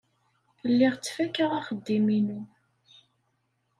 [0.71, 2.41] Lliɣ ttfakaɣ axeddim-inu.